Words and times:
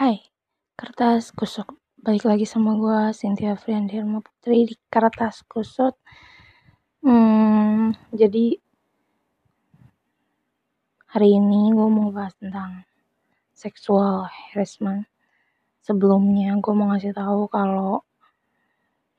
Hai, 0.00 0.16
kertas 0.80 1.28
kusut. 1.28 1.68
Balik 2.00 2.24
lagi 2.24 2.48
sama 2.48 2.72
gue, 2.72 3.12
Cynthia 3.12 3.52
Friandirma 3.52 4.24
Putri 4.24 4.64
di 4.64 4.72
kertas 4.88 5.44
kusut. 5.44 5.92
Hmm, 7.04 7.92
jadi 8.08 8.56
hari 11.04 11.36
ini 11.36 11.76
gue 11.76 11.88
mau 11.92 12.08
bahas 12.08 12.32
tentang 12.40 12.88
sexual 13.52 14.24
harassment. 14.24 15.04
Sebelumnya 15.84 16.56
gue 16.56 16.72
mau 16.72 16.96
ngasih 16.96 17.12
tahu 17.12 17.52
kalau 17.52 18.00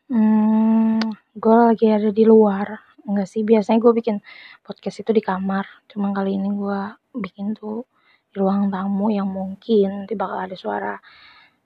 hmm, 0.09 0.97
gue 1.37 1.57
lagi 1.61 1.93
ada 1.93 2.09
di 2.09 2.25
luar. 2.25 2.81
Enggak 3.05 3.29
sih, 3.29 3.45
biasanya 3.45 3.77
gue 3.85 3.93
bikin 4.01 4.17
podcast 4.65 5.05
itu 5.05 5.13
di 5.13 5.21
kamar. 5.21 5.85
Cuma 5.85 6.09
kali 6.09 6.41
ini 6.41 6.49
gue 6.49 6.81
bikin 7.21 7.53
tuh 7.53 7.85
di 8.31 8.39
ruang 8.39 8.71
tamu 8.71 9.11
yang 9.11 9.27
mungkin 9.27 10.03
nanti 10.07 10.15
bakal 10.15 10.47
ada 10.47 10.55
suara 10.55 10.95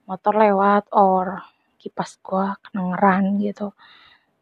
motor 0.09 0.33
lewat 0.33 0.89
or 0.97 1.45
kipas 1.77 2.17
gua 2.25 2.57
kedengeran 2.65 3.37
gitu. 3.37 3.77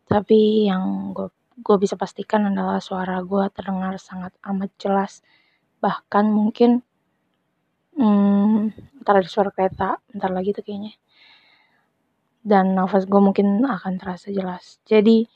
Tapi 0.07 0.71
yang 0.71 1.11
gue 1.11 1.27
gue 1.53 1.77
bisa 1.77 1.94
pastikan 1.99 2.49
adalah 2.49 2.81
suara 2.81 3.21
gue 3.21 3.45
terdengar 3.53 3.99
sangat 3.99 4.33
amat 4.41 4.71
jelas. 4.80 5.21
Bahkan 5.83 6.25
mungkin 6.31 6.81
hmm, 7.99 8.73
ntar 9.03 9.19
ada 9.21 9.30
suara 9.30 9.52
kereta 9.53 9.99
ntar 10.16 10.31
lagi 10.31 10.55
tuh 10.55 10.63
kayaknya. 10.66 10.95
Dan 12.44 12.75
nafas 12.75 13.08
gue 13.08 13.21
mungkin 13.21 13.63
akan 13.63 13.94
terasa 13.99 14.31
jelas. 14.31 14.80
Jadi 14.88 15.27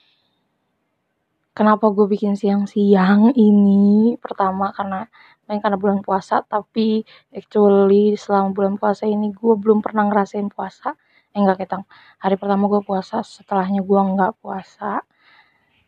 kenapa 1.55 1.89
gue 1.91 2.05
bikin 2.09 2.35
siang-siang 2.35 3.31
ini? 3.37 4.15
Pertama 4.19 4.73
karena 4.75 5.07
main 5.47 5.63
karena 5.63 5.79
bulan 5.79 6.03
puasa 6.03 6.43
tapi 6.43 7.07
actually 7.31 8.13
selama 8.19 8.51
bulan 8.51 8.75
puasa 8.75 9.07
ini 9.07 9.31
gue 9.31 9.55
belum 9.55 9.79
pernah 9.79 10.05
ngerasain 10.11 10.51
puasa. 10.51 10.93
Eh 11.31 11.39
enggak 11.39 11.63
ketang. 11.65 11.83
Hari 12.19 12.35
pertama 12.35 12.67
gue 12.67 12.81
puasa 12.83 13.23
setelahnya 13.23 13.81
gue 13.81 14.01
nggak 14.13 14.33
puasa. 14.43 15.01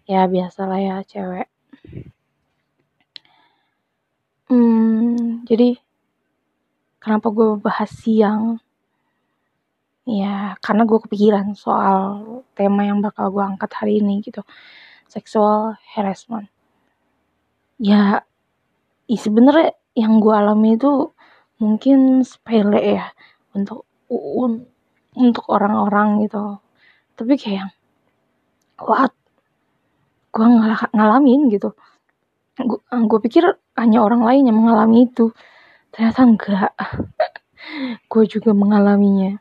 Ya 0.10 0.26
biasalah 0.26 0.80
ya 0.80 0.96
cewek. 1.06 1.48
Hmm 4.50 5.46
jadi 5.46 5.78
kenapa 7.04 7.28
gue 7.34 7.58
bahas 7.60 7.92
siang? 7.92 8.64
Ya 10.10 10.58
karena 10.64 10.84
gue 10.90 11.00
kepikiran 11.06 11.54
soal 11.54 12.00
tema 12.58 12.88
yang 12.88 13.04
bakal 13.04 13.30
gue 13.30 13.44
angkat 13.44 13.72
hari 13.76 14.02
ini 14.02 14.24
gitu. 14.26 14.42
Sexual 15.10 15.78
harassment. 15.94 16.50
Ya 17.82 18.26
sebenarnya 19.18 19.74
yang 19.98 20.22
gue 20.22 20.34
alami 20.34 20.78
itu 20.78 21.14
mungkin 21.58 22.22
sepele 22.22 23.02
ya 23.02 23.08
untuk 23.58 23.90
un, 24.10 24.66
untuk 25.18 25.46
orang-orang 25.50 26.26
gitu. 26.26 26.62
Tapi 27.18 27.34
kayak 27.36 27.74
what 28.80 29.14
gue 30.30 30.46
ngal 30.46 30.90
ngalamin 30.94 31.50
gitu. 31.50 31.74
Gue 32.90 33.20
pikir 33.24 33.44
hanya 33.80 34.04
orang 34.04 34.22
lain 34.22 34.52
yang 34.52 34.58
mengalami 34.60 35.08
itu. 35.08 35.32
Ternyata 35.90 36.22
enggak. 36.28 36.72
Gue 38.12 38.24
juga 38.30 38.52
mengalaminya. 38.56 39.40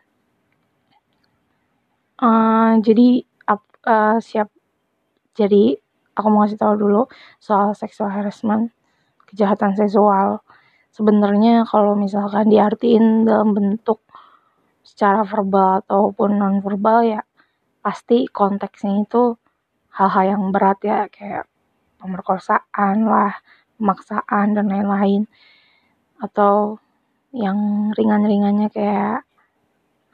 Uh, 2.19 2.83
jadi 2.83 3.23
uh, 3.87 4.19
siap. 4.19 4.49
Jadi 5.39 5.79
aku 6.19 6.27
mau 6.29 6.43
kasih 6.43 6.59
tahu 6.59 6.75
dulu 6.75 7.07
soal 7.39 7.73
sexual 7.79 8.11
harassment, 8.11 8.75
kejahatan 9.29 9.77
seksual. 9.77 10.41
Sebenarnya 10.91 11.69
kalau 11.69 11.95
misalkan 11.95 12.51
diartiin 12.51 13.29
dalam 13.29 13.55
bentuk 13.55 14.03
secara 14.83 15.23
verbal 15.23 15.85
ataupun 15.85 16.41
non 16.41 16.65
verbal 16.65 17.05
ya 17.05 17.21
pasti 17.85 18.27
konteksnya 18.27 19.05
itu 19.05 19.37
hal-hal 19.95 20.25
yang 20.37 20.43
berat 20.51 20.79
ya 20.83 21.07
kayak 21.13 21.45
pemerkosaan 22.01 23.05
lah, 23.05 23.37
pemaksaan 23.77 24.57
dan 24.57 24.67
lain-lain 24.67 25.29
atau 26.19 26.83
yang 27.31 27.91
ringan-ringannya 27.95 28.73
kayak 28.73 29.29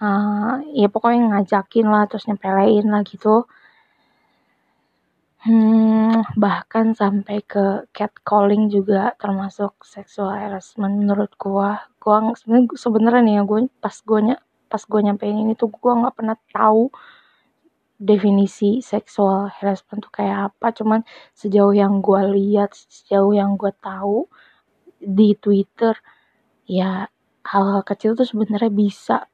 uh, 0.03 0.61
ya 0.75 0.89
pokoknya 0.91 1.39
ngajakin 1.39 1.87
lah 1.89 2.05
terus 2.11 2.27
nyepelein 2.27 2.87
lah 2.91 3.03
gitu 3.07 3.47
Hmm, 5.45 6.25
bahkan 6.45 6.87
sampai 7.01 7.37
ke 7.53 7.65
catcalling 7.97 8.65
juga 8.77 9.13
termasuk 9.23 9.73
sexual 9.95 10.31
harassment 10.43 10.95
menurut 11.01 11.31
gua. 11.45 11.71
Gua 12.03 12.17
sebenarnya 12.41 12.77
sebenarnya 12.85 13.23
nih 13.27 13.35
ya 13.39 13.43
gua 13.51 13.61
pas 13.85 13.97
gua 14.09 14.21
pas 14.73 14.83
gua 14.91 15.01
nyampein 15.05 15.37
ini 15.45 15.53
tuh 15.61 15.69
gua 15.83 15.93
nggak 16.01 16.17
pernah 16.19 16.37
tahu 16.57 16.83
definisi 18.11 18.71
sexual 18.83 19.53
harassment 19.57 20.01
tuh 20.07 20.13
kayak 20.19 20.39
apa. 20.53 20.67
Cuman 20.79 21.01
sejauh 21.37 21.75
yang 21.77 21.95
gua 22.07 22.23
lihat, 22.37 22.71
sejauh 22.75 23.33
yang 23.37 23.51
gua 23.61 23.73
tahu 23.89 24.27
di 25.19 25.37
Twitter 25.45 25.95
ya 26.65 27.07
hal-hal 27.45 27.83
kecil 27.85 28.17
tuh 28.19 28.25
sebenarnya 28.25 28.73
bisa 28.73 29.29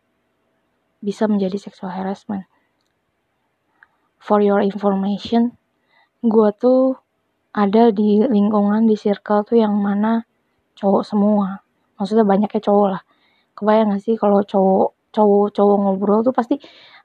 bisa 1.00 1.24
menjadi 1.30 1.56
sexual 1.56 1.94
harassment. 1.94 2.44
For 4.20 4.44
your 4.44 4.60
information, 4.60 5.56
gue 6.20 6.48
tuh 6.56 6.96
ada 7.50 7.90
di 7.90 8.22
lingkungan 8.22 8.86
di 8.86 8.94
circle 8.94 9.42
tuh 9.48 9.56
yang 9.58 9.74
mana 9.76 10.24
cowok 10.78 11.02
semua. 11.02 11.64
Maksudnya 11.98 12.24
banyaknya 12.24 12.60
cowok 12.62 12.88
lah. 12.96 13.02
Kebayang 13.56 13.96
gak 13.96 14.02
sih 14.06 14.14
kalau 14.20 14.40
cowok 14.44 14.88
cowok 15.10 15.46
cowok 15.56 15.76
ngobrol 15.82 16.20
tuh 16.22 16.34
pasti 16.36 16.56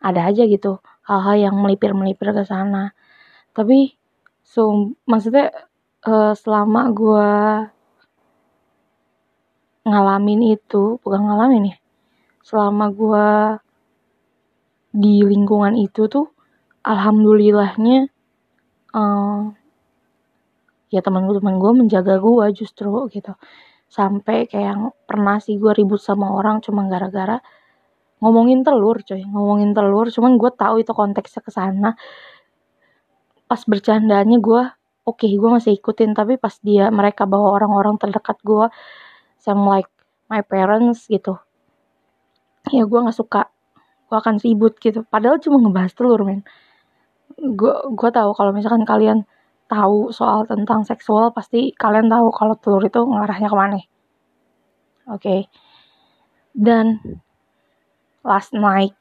ada 0.03 0.29
aja 0.29 0.45
gitu. 0.45 0.79
Hal-hal 1.07 1.51
yang 1.51 1.55
melipir 1.57 1.91
melipir 1.97 2.31
ke 2.35 2.43
sana. 2.45 2.93
Tapi 3.55 3.95
so 4.45 4.93
maksudnya 5.09 5.51
uh, 6.05 6.33
selama 6.37 6.91
gue 6.93 7.29
ngalamin 9.85 10.57
itu 10.57 10.97
bukan 11.05 11.21
ngalamin 11.29 11.73
ya 11.73 11.77
selama 12.45 12.93
gue 12.93 13.27
di 14.93 15.25
lingkungan 15.25 15.73
itu 15.73 16.05
tuh 16.05 16.29
alhamdulillahnya 16.85 18.09
uh, 18.95 19.51
ya 20.93 21.03
teman 21.03 21.27
gue 21.27 21.35
teman 21.43 21.59
gue 21.59 21.71
menjaga 21.75 22.15
gue 22.23 22.45
justru 22.55 23.11
gitu. 23.11 23.35
Sampai 23.91 24.47
kayak 24.49 24.65
yang 24.65 24.83
pernah 25.05 25.37
sih 25.43 25.59
gue 25.59 25.71
ribut 25.75 25.99
sama 26.01 26.31
orang 26.31 26.63
cuma 26.63 26.87
gara-gara 26.87 27.43
ngomongin 28.23 28.63
telur 28.63 29.03
coy. 29.03 29.21
Ngomongin 29.27 29.75
telur 29.75 30.07
cuman 30.09 30.39
gue 30.39 30.51
tahu 30.55 30.75
itu 30.81 30.91
konteksnya 30.95 31.41
ke 31.43 31.51
sana. 31.51 31.89
Pas 33.45 33.61
bercandanya 33.67 34.37
gue 34.39 34.63
oke 35.05 35.21
okay, 35.21 35.31
gue 35.37 35.49
masih 35.51 35.77
ikutin 35.77 36.17
tapi 36.17 36.39
pas 36.41 36.55
dia 36.63 36.89
mereka 36.89 37.29
bawa 37.29 37.53
orang-orang 37.61 37.99
terdekat 38.01 38.39
gue 38.41 38.67
sama 39.37 39.79
like 39.79 39.91
my 40.31 40.41
parents 40.41 41.05
gitu. 41.11 41.37
Ya 42.73 42.87
gue 42.87 42.99
nggak 43.03 43.17
suka. 43.17 43.51
Gue 44.09 44.17
akan 44.17 44.41
ribut 44.41 44.79
gitu. 44.81 45.05
Padahal 45.05 45.37
cuma 45.43 45.61
ngebahas 45.61 45.93
telur 45.93 46.21
men 46.25 46.41
gue 47.35 47.75
gue 47.93 48.09
tahu 48.09 48.29
kalau 48.37 48.51
misalkan 48.55 48.87
kalian 48.87 49.27
tahu 49.65 50.13
soal 50.13 50.45
tentang 50.45 50.85
seksual 50.85 51.33
pasti 51.33 51.73
kalian 51.73 52.07
tahu 52.09 52.29
kalau 52.33 52.55
telur 52.57 52.83
itu 52.85 53.01
ngarahnya 53.01 53.49
ke 53.49 53.57
mana. 53.57 53.77
Oke. 53.77 53.87
Okay. 55.21 55.41
dan 56.55 57.03
last 58.23 58.55
night 58.55 58.95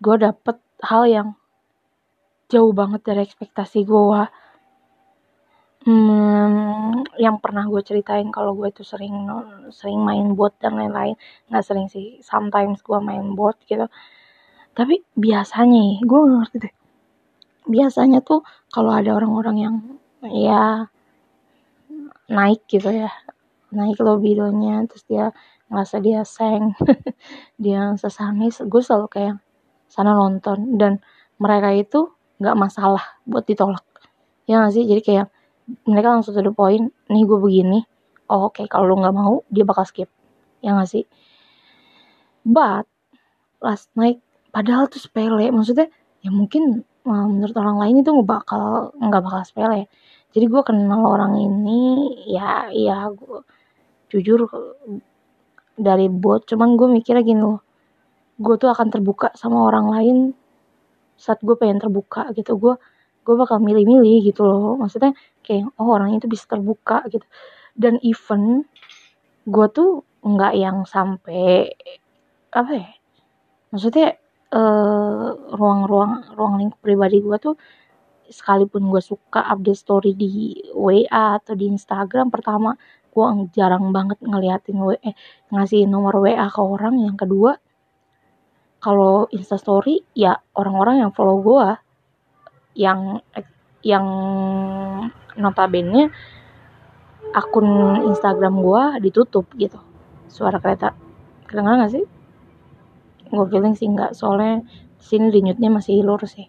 gue 0.00 0.16
dapet 0.16 0.56
hal 0.80 1.04
yang 1.04 1.28
jauh 2.48 2.72
banget 2.72 3.04
dari 3.04 3.20
ekspektasi 3.28 3.84
gue 3.84 4.20
hmm, 5.84 7.04
yang 7.20 7.36
pernah 7.44 7.68
gue 7.68 7.82
ceritain 7.84 8.28
kalau 8.32 8.56
gue 8.56 8.72
itu 8.72 8.80
sering 8.80 9.28
sering 9.70 10.00
main 10.00 10.32
bot 10.32 10.56
dan 10.58 10.80
lain-lain. 10.80 11.14
Nggak 11.52 11.64
sering 11.64 11.86
sih 11.92 12.18
sometimes 12.24 12.80
gue 12.80 12.98
main 12.98 13.36
bot 13.36 13.60
gitu. 13.68 13.86
Tapi 14.74 15.04
biasanya 15.14 16.02
gue 16.02 16.20
ngerti 16.24 16.56
deh 16.64 16.74
biasanya 17.64 18.20
tuh 18.20 18.44
kalau 18.68 18.92
ada 18.92 19.16
orang-orang 19.16 19.56
yang 19.56 19.76
ya 20.28 20.88
naik 22.28 22.64
gitu 22.68 22.88
ya 22.88 23.12
naik 23.72 24.00
libidonya 24.00 24.84
terus 24.88 25.04
dia 25.04 25.32
ngerasa 25.68 26.00
dia 26.00 26.20
seng 26.24 26.76
dia 27.64 27.96
sesanis 27.96 28.64
gue 28.68 28.82
selalu 28.84 29.08
kayak 29.08 29.36
sana 29.94 30.10
nonton. 30.18 30.74
Dan 30.74 30.98
mereka 31.38 31.70
itu 31.70 32.10
nggak 32.42 32.56
masalah 32.58 33.22
buat 33.22 33.46
ditolak. 33.46 33.86
Ya 34.50 34.58
gak 34.58 34.74
sih? 34.74 34.82
Jadi 34.82 35.00
kayak 35.06 35.26
mereka 35.86 36.12
langsung 36.12 36.34
to 36.34 36.42
the 36.42 36.50
point 36.50 36.90
nih 37.06 37.22
gue 37.22 37.38
begini. 37.38 37.86
Oh 38.26 38.50
oke. 38.50 38.58
Okay. 38.58 38.66
kalau 38.66 38.90
lu 38.90 38.98
nggak 38.98 39.14
mau 39.14 39.46
dia 39.54 39.62
bakal 39.62 39.86
skip. 39.86 40.10
Ya 40.58 40.74
gak 40.74 40.90
sih? 40.90 41.06
But 42.42 42.90
last 43.62 43.88
night 43.94 44.18
padahal 44.50 44.90
tuh 44.90 44.98
sepele. 44.98 45.48
Maksudnya 45.54 45.86
ya 46.26 46.34
mungkin 46.34 46.82
Menurut 47.04 47.56
orang 47.60 47.76
lain 47.80 48.00
itu 48.00 48.10
nggak 48.10 48.28
bakal 48.28 48.92
nggak 48.96 49.22
bakal 49.24 49.40
sepele. 49.44 49.86
Jadi 50.34 50.44
gue 50.50 50.62
kenal 50.64 51.00
orang 51.04 51.38
ini 51.38 52.10
ya 52.26 52.72
ya 52.72 53.12
gue 53.12 53.44
jujur 54.10 54.48
dari 55.76 56.06
bot. 56.08 56.48
Cuman 56.48 56.74
gue 56.80 56.88
mikirnya 56.88 57.22
gini 57.24 57.40
loh 57.44 57.60
gue 58.34 58.54
tuh 58.58 58.66
akan 58.66 58.90
terbuka 58.90 59.30
sama 59.38 59.70
orang 59.70 59.86
lain 59.94 60.16
saat 61.14 61.38
gue 61.44 61.54
pengen 61.60 61.78
terbuka 61.78 62.32
gitu. 62.32 62.56
Gue 62.56 62.74
gue 63.24 63.34
bakal 63.36 63.60
milih-milih 63.60 64.24
gitu 64.32 64.42
loh. 64.48 64.80
Maksudnya 64.80 65.12
kayak 65.44 65.70
oh 65.76 65.88
orang 65.92 66.16
itu 66.16 66.26
bisa 66.26 66.48
terbuka 66.48 67.04
gitu. 67.12 67.24
Dan 67.76 68.00
even 68.00 68.64
gue 69.44 69.66
tuh 69.68 70.02
nggak 70.24 70.52
yang 70.56 70.88
sampai 70.88 71.68
apa 72.48 72.70
ya 72.72 72.88
maksudnya 73.68 74.16
uh, 74.54 75.34
ruang-ruang 75.58 76.30
ruang 76.38 76.54
lingkup 76.62 76.80
pribadi 76.80 77.18
gue 77.18 77.36
tuh 77.42 77.54
sekalipun 78.30 78.88
gue 78.88 79.02
suka 79.04 79.44
update 79.52 79.76
story 79.76 80.12
di 80.16 80.56
WA 80.72 81.36
atau 81.36 81.52
di 81.52 81.68
Instagram 81.68 82.32
pertama 82.32 82.72
gue 83.14 83.24
jarang 83.54 83.94
banget 83.94 84.18
ngeliatin 84.24 84.78
WA 84.80 84.98
eh, 84.98 85.14
ngasih 85.54 85.86
nomor 85.86 86.18
WA 86.18 86.50
ke 86.50 86.60
orang. 86.60 86.98
Yang 86.98 87.16
kedua 87.26 87.52
kalau 88.82 89.24
Story 89.32 90.04
ya 90.12 90.36
orang-orang 90.52 91.06
yang 91.06 91.10
follow 91.16 91.40
gue 91.40 91.66
yang 92.76 93.22
yang 93.80 94.06
notabene 95.40 96.12
akun 97.32 97.68
Instagram 98.12 98.60
gue 98.60 98.82
ditutup 99.08 99.48
gitu 99.56 99.78
suara 100.28 100.58
kereta. 100.58 100.92
Kedengeran 101.48 101.86
gak 101.86 101.94
sih 101.94 102.04
gue 103.36 103.46
feeling 103.50 103.74
sih 103.76 103.88
nggak. 103.90 104.16
Soalnya 104.16 104.64
sini 105.02 105.28
denyutnya 105.28 105.68
masih 105.68 106.00
lurus 106.06 106.38
sih. 106.38 106.48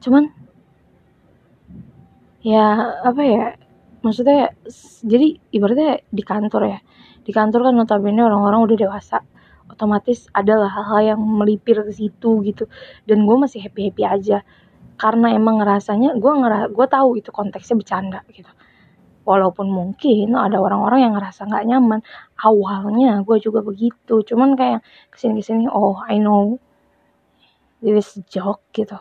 Cuman 0.00 0.30
ya 2.46 2.94
apa 3.02 3.22
ya 3.26 3.44
maksudnya 4.04 4.54
jadi 5.02 5.40
ibaratnya 5.50 6.04
di 6.06 6.22
kantor 6.22 6.62
ya. 6.70 6.78
Di 7.26 7.34
kantor 7.34 7.70
kan 7.70 7.74
notabene 7.74 8.22
orang-orang 8.22 8.60
udah 8.64 8.76
dewasa. 8.76 9.18
Otomatis 9.66 10.30
adalah 10.30 10.70
hal-hal 10.70 11.18
yang 11.18 11.20
melipir 11.20 11.82
ke 11.82 11.90
situ 11.90 12.38
gitu. 12.46 12.70
Dan 13.02 13.26
gue 13.26 13.36
masih 13.36 13.66
happy 13.66 13.90
happy 13.90 14.02
aja. 14.06 14.38
Karena 14.96 15.34
emang 15.34 15.60
ngerasanya 15.60 16.16
gue 16.16 16.32
ngera 16.32 16.70
gue 16.70 16.86
tahu 16.88 17.20
itu 17.20 17.28
konteksnya 17.34 17.76
bercanda 17.76 18.24
gitu 18.32 18.48
walaupun 19.26 19.66
mungkin 19.68 20.38
ada 20.38 20.62
orang-orang 20.62 21.10
yang 21.10 21.12
ngerasa 21.18 21.50
nggak 21.50 21.66
nyaman 21.66 22.00
awalnya 22.38 23.20
gue 23.26 23.36
juga 23.42 23.60
begitu. 23.60 24.22
Cuman 24.22 24.54
kayak 24.54 24.80
ke 25.10 25.16
sini 25.18 25.42
ke 25.42 25.44
sini 25.44 25.64
oh 25.66 25.98
I 26.06 26.22
know 26.22 26.62
this 27.82 28.16
joke 28.30 28.62
gitu. 28.70 28.96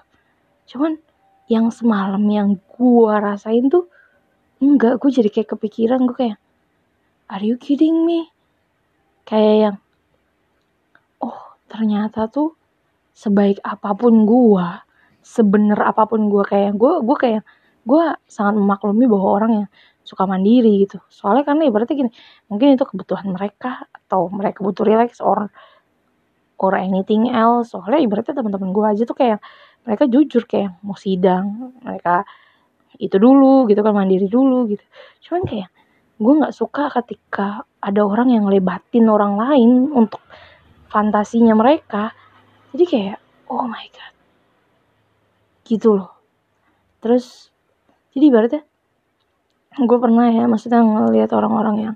Cuman 0.65 0.97
yang 1.45 1.69
semalam 1.69 2.25
yang 2.25 2.57
gue 2.57 3.13
rasain 3.21 3.69
tuh 3.69 3.85
enggak 4.57 4.97
gue 4.97 5.13
jadi 5.13 5.29
kayak 5.29 5.53
kepikiran 5.53 6.09
gue 6.09 6.17
kayak 6.17 6.39
are 7.29 7.45
you 7.45 7.55
kidding 7.61 8.03
me? 8.09 8.33
Kayak 9.29 9.55
yang 9.61 9.77
oh 11.21 11.37
ternyata 11.69 12.25
tuh 12.25 12.57
sebaik 13.13 13.61
apa 13.61 13.93
pun 13.93 14.25
gue 14.25 14.67
sebener 15.21 15.77
apa 15.81 16.09
pun 16.09 16.29
gue 16.33 16.43
kayak 16.45 16.73
gue 16.77 16.93
gue 17.01 17.17
kayak 17.17 17.43
gue 17.85 18.03
sangat 18.25 18.57
memaklumi 18.57 19.05
bahwa 19.05 19.29
orang 19.37 19.51
yang 19.61 19.69
suka 20.05 20.29
mandiri 20.29 20.85
gitu. 20.85 21.01
Soalnya 21.09 21.43
karena 21.43 21.65
ibaratnya 21.65 21.95
gini 21.97 22.11
mungkin 22.47 22.77
itu 22.77 22.85
kebutuhan 22.85 23.25
mereka 23.33 23.89
atau 23.89 24.29
mereka 24.29 24.61
butuh 24.61 24.85
relax 24.85 25.17
or 25.19 25.49
or 26.61 26.77
anything 26.77 27.33
else. 27.33 27.73
Soalnya 27.73 28.05
ibaratnya 28.05 28.37
teman-teman 28.37 28.69
gue 28.71 28.85
aja 28.85 29.03
tuh 29.03 29.17
kayak 29.17 29.41
mereka 29.83 30.05
jujur 30.05 30.45
kayak 30.45 30.77
mau 30.85 30.95
sidang 30.95 31.75
mereka 31.81 32.23
itu 32.95 33.17
dulu 33.19 33.67
gitu 33.67 33.81
kan 33.81 33.93
mandiri 33.97 34.29
dulu 34.29 34.69
gitu. 34.69 34.85
Cuman 35.25 35.43
kayak 35.43 35.69
gue 36.15 36.33
nggak 36.39 36.55
suka 36.55 36.87
ketika 37.01 37.65
ada 37.81 38.01
orang 38.05 38.31
yang 38.31 38.45
lebatin 38.47 39.09
orang 39.09 39.35
lain 39.35 39.89
untuk 39.91 40.21
fantasinya 40.87 41.57
mereka. 41.57 42.13
Jadi 42.71 42.85
kayak 42.85 43.17
oh 43.49 43.65
my 43.65 43.85
god. 43.89 44.13
Gitu 45.65 45.97
loh. 45.97 46.13
Terus 47.01 47.49
jadi 48.15 48.31
ibaratnya 48.31 48.63
gue 49.75 49.97
pernah 49.99 50.31
ya 50.31 50.47
maksudnya 50.47 50.79
ngeliat 50.79 51.31
orang-orang 51.35 51.75
yang 51.91 51.95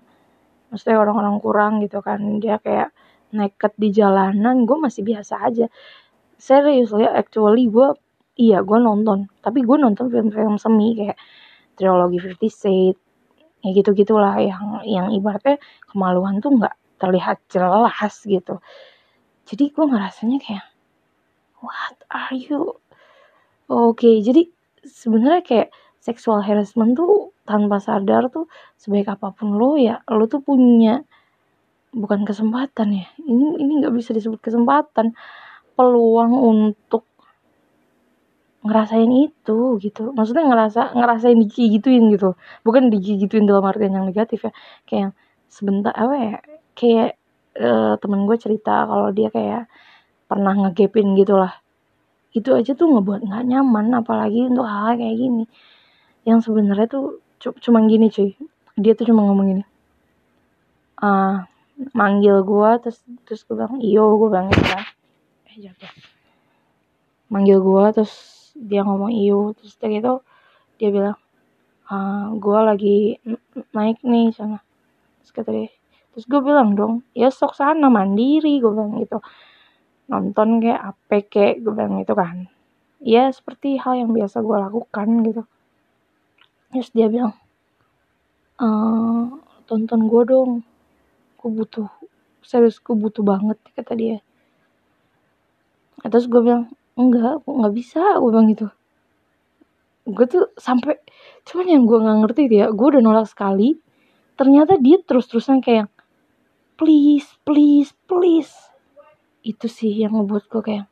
maksudnya 0.68 1.00
orang-orang 1.00 1.36
kurang 1.40 1.74
gitu 1.80 2.04
kan 2.04 2.20
dia 2.44 2.60
kayak 2.60 2.92
nekat 3.32 3.74
di 3.80 3.90
jalanan 3.94 4.68
gue 4.68 4.78
masih 4.78 5.06
biasa 5.06 5.34
aja. 5.48 5.66
Serius 6.40 6.92
ya 6.96 7.16
actually 7.16 7.72
gue 7.72 7.96
iya 8.36 8.60
gue 8.66 8.78
nonton. 8.80 9.32
Tapi 9.40 9.64
gue 9.64 9.78
nonton 9.80 10.12
film-film 10.12 10.60
semi 10.60 10.96
kayak 10.98 11.18
trilogi 11.80 12.20
Fifty 12.20 12.50
Shades 12.52 13.00
ya 13.60 13.76
gitu 13.76 13.92
gitulah 13.92 14.40
yang 14.40 14.84
yang 14.88 15.08
ibaratnya 15.12 15.60
kemaluan 15.92 16.40
tuh 16.40 16.56
nggak 16.56 16.76
terlihat 17.00 17.44
jelas 17.52 18.16
gitu. 18.24 18.60
Jadi 19.48 19.64
gue 19.72 19.86
ngerasanya 19.88 20.38
kayak 20.44 20.66
what 21.64 21.98
are 22.12 22.36
you? 22.36 22.76
Oke 23.70 24.04
okay, 24.04 24.16
jadi 24.24 24.48
sebenarnya 24.84 25.44
kayak 25.44 25.70
sexual 26.00 26.40
harassment 26.42 26.96
tuh 26.96 27.36
tanpa 27.50 27.82
sadar 27.82 28.30
tuh 28.30 28.46
sebaik 28.78 29.10
apa 29.10 29.34
pun 29.34 29.58
lo 29.58 29.74
ya 29.82 30.06
lo 30.06 30.30
tuh 30.30 30.46
punya 30.46 31.02
bukan 31.94 32.22
kesempatan 32.26 33.02
ya. 33.02 33.08
Ini 33.26 33.46
ini 33.58 33.72
nggak 33.82 33.94
bisa 33.98 34.14
disebut 34.14 34.40
kesempatan 34.42 35.18
peluang 35.74 36.34
untuk 36.38 37.06
ngerasain 38.62 39.10
itu 39.10 39.80
gitu. 39.82 40.14
Maksudnya 40.14 40.46
ngerasa 40.46 40.94
ngerasain 40.94 41.38
digigituin 41.40 42.14
gitu. 42.14 42.38
Bukan 42.62 42.94
digigituin 42.94 43.50
dalam 43.50 43.66
artian 43.66 43.98
yang 43.98 44.06
negatif 44.06 44.46
ya. 44.46 44.54
Kayak 44.86 45.10
sebentar 45.50 45.94
apa 45.98 46.16
ya 46.16 46.36
kayak 46.78 47.10
uh, 47.58 47.98
temen 47.98 48.30
gue 48.30 48.38
cerita 48.38 48.86
kalau 48.86 49.10
dia 49.10 49.34
kayak 49.34 49.66
pernah 50.30 50.54
ngegepin 50.54 51.18
gitu 51.18 51.42
lah 51.42 51.58
itu 52.30 52.54
aja 52.54 52.78
tuh 52.78 52.86
ngebuat 52.94 53.26
nggak 53.26 53.44
nyaman 53.50 53.90
apalagi 53.98 54.46
untuk 54.46 54.66
hal, 54.70 54.94
-hal 54.94 55.02
kayak 55.02 55.18
gini. 55.18 55.44
Yang 56.30 56.40
sebenarnya 56.50 56.86
tuh 56.86 57.06
cuma 57.40 57.80
gini 57.88 58.12
cuy 58.12 58.36
dia 58.80 58.96
tuh 58.96 59.08
cuma 59.08 59.28
ngomong 59.28 59.48
gini. 59.48 59.66
Uh, 61.00 61.48
manggil 61.96 62.44
gue 62.44 62.70
terus 62.84 63.00
terus 63.24 63.42
gue 63.48 63.56
bilang 63.56 63.80
iyo 63.80 64.16
gue 64.20 64.30
bilang 64.32 64.48
gitu 64.52 64.64
kan. 64.68 64.84
Jatuh 65.60 65.92
manggil 67.30 67.60
gue 67.62 67.84
terus 67.94 68.14
dia 68.58 68.82
ngomong 68.84 69.12
iyo 69.14 69.54
terus 69.56 69.76
dari 69.76 70.02
itu 70.02 70.20
dia 70.82 70.90
bilang 70.90 71.18
ah 71.90 72.32
gue 72.36 72.60
lagi 72.60 72.98
naik 73.76 74.00
nih 74.04 74.32
sana. 74.36 74.60
Terus 75.24 75.32
kata 75.32 75.50
dia 75.52 75.72
terus 76.16 76.26
gue 76.26 76.42
bilang 76.42 76.74
dong 76.74 77.06
ya 77.14 77.30
sok 77.30 77.56
sana 77.56 77.88
mandiri 77.88 78.60
gue 78.60 78.72
bilang 78.72 79.00
gitu. 79.00 79.20
Nonton 80.10 80.64
kayak 80.64 80.96
apa 80.96 81.16
kayak 81.28 81.64
gue 81.64 81.72
bilang 81.76 82.02
gitu 82.02 82.16
kan. 82.16 82.48
Ya 83.00 83.32
seperti 83.32 83.80
hal 83.80 83.96
yang 83.96 84.12
biasa 84.12 84.44
gue 84.44 84.58
lakukan 84.60 85.10
gitu 85.24 85.44
terus 86.70 86.90
dia 86.94 87.10
bilang 87.10 87.34
ehm, 88.60 89.42
tonton 89.70 90.02
gue 90.10 90.24
dong. 90.26 90.52
Gue 91.40 91.50
butuh 91.54 91.88
serius 92.44 92.82
gue 92.82 92.98
butuh 92.98 93.24
banget 93.24 93.58
kata 93.78 93.94
dia. 93.96 94.18
Terus 96.02 96.26
gue 96.26 96.42
bilang 96.42 96.72
enggak 96.98 97.46
gue 97.46 97.54
nggak 97.54 97.74
bisa 97.78 98.02
gue 98.20 98.30
bilang 98.30 98.50
gitu. 98.52 98.68
Gue 100.10 100.26
tuh 100.26 100.50
sampai 100.58 100.98
cuman 101.46 101.66
yang 101.70 101.84
gue 101.86 101.98
nggak 102.02 102.18
ngerti 102.26 102.44
dia 102.50 102.66
gue 102.74 102.88
udah 102.92 103.02
nolak 103.04 103.30
sekali. 103.30 103.78
Ternyata 104.34 104.80
dia 104.82 104.98
terus 105.06 105.30
terusan 105.30 105.62
kayak 105.62 105.88
please 106.76 107.30
please 107.46 107.94
please. 108.10 108.52
Itu 109.46 109.70
sih 109.72 109.94
yang 109.94 110.18
ngebuat 110.18 110.50
gue 110.52 110.62
kayak 110.66 110.88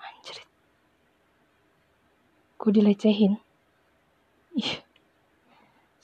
anjir 0.00 0.38
gue 2.64 2.70
dilecehin 2.72 3.43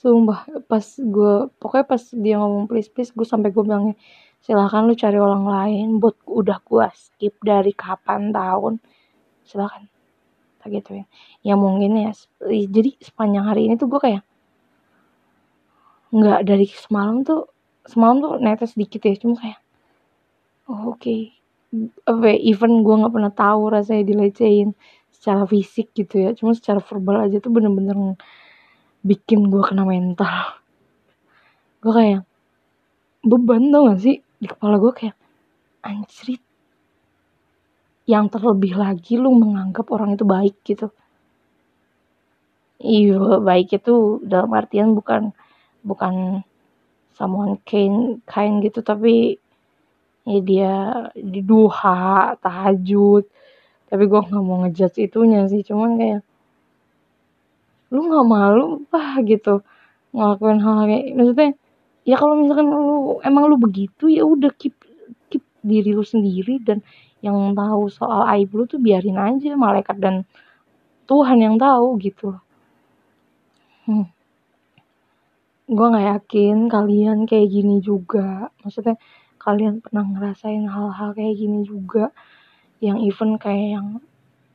sumpah 0.01 0.49
pas 0.65 0.87
gue 0.97 1.35
pokoknya 1.61 1.87
pas 1.87 2.03
dia 2.17 2.41
ngomong 2.41 2.65
please 2.65 2.89
please 2.89 3.13
gue 3.13 3.27
sampai 3.29 3.53
gue 3.53 3.61
bilangnya 3.61 3.95
silahkan 4.41 4.89
lu 4.89 4.97
cari 4.97 5.21
orang 5.21 5.45
lain 5.45 5.87
buat 6.01 6.17
udah 6.25 6.59
gua 6.65 6.89
skip 6.97 7.37
dari 7.45 7.77
kapan 7.77 8.33
tahun. 8.33 8.81
Silahkan 9.45 9.85
gitu 10.69 10.93
ya. 10.93 11.05
Ya 11.45 11.55
mungkin 11.57 11.97
ya 11.97 12.13
jadi 12.47 12.97
sepanjang 13.01 13.49
hari 13.49 13.69
ini 13.69 13.81
tuh 13.81 13.89
gue 13.89 14.01
kayak 14.01 14.23
nggak 16.11 16.41
dari 16.43 16.67
semalam 16.69 17.23
tuh 17.23 17.49
semalam 17.87 18.21
tuh 18.21 18.33
netes 18.43 18.75
sedikit 18.75 19.01
ya 19.09 19.15
cuma 19.17 19.37
kayak 19.41 19.61
oh, 20.69 20.97
oke. 20.97 21.01
Okay. 21.01 21.21
ya, 21.71 22.37
even 22.43 22.83
gue 22.83 22.95
nggak 22.99 23.15
pernah 23.15 23.33
tahu 23.33 23.71
rasanya 23.71 24.03
dilecehin 24.05 24.75
secara 25.21 25.45
fisik 25.45 25.93
gitu 25.93 26.17
ya. 26.17 26.33
Cuma 26.33 26.57
secara 26.57 26.81
verbal 26.81 27.29
aja 27.29 27.37
tuh 27.45 27.53
bener-bener 27.53 28.17
bikin 29.05 29.53
gue 29.53 29.61
kena 29.61 29.85
mental. 29.85 30.57
Gue 31.85 31.93
kayak 31.93 32.23
beban 33.21 33.69
tau 33.69 33.93
gak 33.93 34.01
sih? 34.01 34.17
Di 34.41 34.49
kepala 34.49 34.81
gue 34.81 34.93
kayak 34.97 35.17
anjrit 35.85 36.41
yang 38.09 38.33
terlebih 38.33 38.75
lagi 38.81 39.21
lu 39.21 39.37
menganggap 39.37 39.87
orang 39.93 40.17
itu 40.17 40.25
baik 40.25 40.57
gitu. 40.65 40.89
Iya 42.81 43.45
baik 43.45 43.77
itu 43.77 44.25
dalam 44.25 44.51
artian 44.57 44.97
bukan 44.97 45.37
bukan 45.85 46.41
someone 47.13 47.61
kind 47.69 48.25
kind 48.25 48.65
gitu 48.65 48.81
tapi 48.81 49.37
ya 50.25 50.41
dia 50.41 50.75
di 51.13 51.45
duha 51.45 52.33
tahajud 52.41 53.29
tapi 53.91 54.07
gue 54.07 54.21
nggak 54.23 54.45
mau 54.47 54.63
ngejudge 54.63 55.03
itunya 55.03 55.51
sih 55.51 55.67
cuman 55.67 55.99
kayak 55.99 56.21
lu 57.91 58.01
nggak 58.07 58.27
malu 58.27 58.87
bah 58.87 59.19
gitu. 59.27 59.67
Ngelakuin 60.15 60.59
hal, 60.63 60.75
-hal 60.79 60.87
kayak 60.87 61.05
maksudnya 61.19 61.49
ya 62.07 62.17
kalau 62.19 62.35
misalkan 62.39 62.67
lu 62.71 63.19
emang 63.27 63.45
lu 63.51 63.57
begitu 63.59 64.07
ya 64.07 64.23
udah 64.23 64.51
keep 64.55 64.79
keep 65.31 65.43
diri 65.67 65.91
lu 65.91 66.07
sendiri 66.07 66.63
dan 66.63 66.87
yang 67.21 67.53
tahu 67.53 67.91
soal 67.93 68.25
aib 68.33 68.49
lu 68.55 68.65
tuh 68.65 68.81
biarin 68.81 69.19
aja 69.19 69.53
malaikat 69.59 69.99
dan 69.99 70.25
Tuhan 71.11 71.39
yang 71.43 71.57
tahu 71.59 71.99
gitu. 71.99 72.39
Hmm. 73.91 74.07
gue 75.71 75.87
nggak 75.87 76.07
yakin 76.15 76.57
kalian 76.67 77.19
kayak 77.31 77.49
gini 77.51 77.83
juga. 77.83 78.51
Maksudnya 78.63 78.99
kalian 79.39 79.83
pernah 79.83 80.03
ngerasain 80.07 80.67
hal-hal 80.67 81.11
kayak 81.15 81.35
gini 81.39 81.63
juga 81.67 82.11
yang 82.81 82.99
even 83.05 83.37
kayak 83.37 83.77
yang 83.77 83.89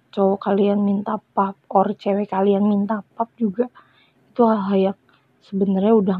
cowok 0.09 0.49
kalian 0.49 0.81
minta 0.81 1.21
pap 1.37 1.55
or 1.69 1.93
cewek 1.93 2.31
kalian 2.31 2.65
minta 2.65 3.05
pap 3.13 3.29
juga 3.37 3.69
itu 4.31 4.41
hal-hal 4.43 4.91
yang 4.91 4.97
sebenarnya 5.45 5.93
udah 5.93 6.17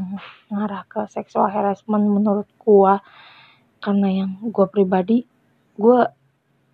ngarah 0.54 0.84
ke 0.86 1.00
seksual 1.10 1.50
harassment 1.50 2.06
menurut 2.06 2.46
gua. 2.56 3.02
Karena 3.82 4.08
yang 4.24 4.30
gua 4.54 4.66
pribadi 4.70 5.26
gua 5.76 6.08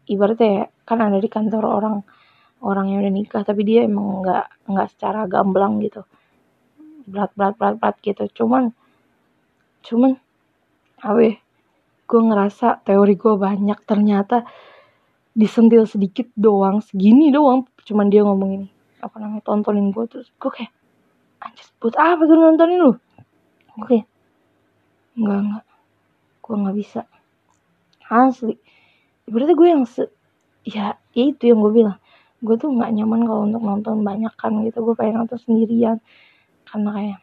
ibaratnya 0.07 0.51
ya 0.53 0.65
kan 0.87 0.99
ada 1.01 1.19
di 1.19 1.27
kantor 1.31 1.65
orang 1.65 1.97
orang 2.63 2.95
yang 2.95 3.03
udah 3.03 3.15
nikah 3.15 3.43
tapi 3.43 3.67
dia 3.67 3.87
emang 3.87 4.23
nggak 4.23 4.71
nggak 4.71 4.89
secara 4.93 5.27
gamblang 5.27 5.83
gitu. 5.83 6.07
Berat 7.09 7.35
berat 7.35 7.55
berat 7.59 7.77
berat 7.81 7.97
gitu. 8.05 8.25
Cuman 8.31 8.71
cuman 9.83 10.15
awe 11.03 11.29
gue 12.07 12.21
ngerasa 12.21 12.85
teori 12.87 13.15
gue 13.17 13.35
banyak. 13.35 13.79
Ternyata 13.89 14.47
disentil 15.33 15.89
sedikit 15.89 16.29
doang 16.37 16.85
segini 16.85 17.33
doang 17.33 17.65
cuman 17.89 18.07
dia 18.13 18.23
ngomong 18.25 18.51
ini. 18.63 18.69
Apa 19.03 19.19
namanya 19.19 19.43
tontonin 19.43 19.91
gue 19.91 20.05
terus 20.07 20.29
gue 20.37 20.51
kayak 20.53 20.73
anjir 21.43 21.67
buat 21.83 21.97
apa 21.99 22.23
tuh 22.29 22.37
nontonin 22.37 22.79
lu? 22.79 22.93
Gue 23.77 23.87
kayak 23.89 24.07
enggak 25.19 25.39
enggak. 25.41 25.65
Gue 26.43 26.55
nggak 26.61 26.77
bisa. 26.77 27.01
Asli. 28.13 28.55
Berarti 29.25 29.53
gue 29.57 29.69
yang 29.69 29.85
se 29.89 30.05
ya, 30.69 30.95
ya 31.17 31.25
itu 31.25 31.43
yang 31.49 31.65
gue 31.65 31.73
bilang. 31.73 31.99
Gue 32.43 32.59
tuh 32.61 32.69
nggak 32.75 32.91
nyaman 32.93 33.21
kalau 33.25 33.43
untuk 33.49 33.63
nonton 33.65 33.97
banyak 34.05 34.35
kan 34.37 34.53
gitu. 34.63 34.85
Gue 34.85 34.95
pengen 34.95 35.25
nonton 35.25 35.41
sendirian. 35.41 35.99
Karena 36.69 36.91
kayak 36.93 37.21